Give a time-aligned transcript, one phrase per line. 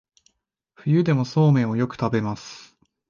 [0.77, 2.75] 冬でもそうめんをよく食べます